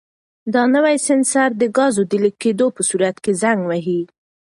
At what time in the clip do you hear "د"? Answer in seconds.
1.57-1.63, 2.11-2.13